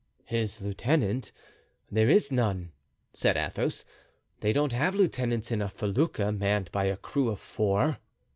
"His 0.25 0.59
lieutenant? 0.59 1.31
There 1.91 2.09
is 2.09 2.31
none," 2.31 2.71
said 3.13 3.37
Athos. 3.37 3.85
"They 4.39 4.51
don't 4.51 4.73
have 4.73 4.95
lieutenants 4.95 5.51
in 5.51 5.61
a 5.61 5.69
felucca 5.69 6.31
manned 6.31 6.71
by 6.71 6.85
a 6.85 6.97
crew 6.97 7.29
of 7.29 7.39
four." 7.39 7.99